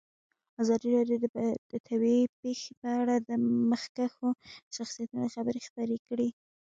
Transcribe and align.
ازادي 0.61 0.87
راډیو 0.97 1.17
د 1.73 1.75
طبیعي 1.87 2.25
پېښې 2.39 2.71
په 2.81 2.87
اړه 3.01 3.15
د 3.29 3.29
مخکښو 3.71 4.29
شخصیتونو 4.75 5.25
خبرې 5.35 5.59
خپرې 5.67 5.97
کړي. 6.07 6.29